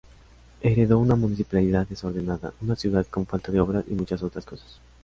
Heredó 0.61 0.97
una 0.97 1.15
municipalidad 1.15 1.85
desordenada, 1.85 2.53
una 2.61 2.75
ciudad 2.75 3.05
con 3.05 3.27
falta 3.27 3.51
de 3.51 3.59
obras 3.59 3.85
y 3.87 3.93
muchas 3.93 4.23
otras 4.23 4.47
cosas. 4.47 4.81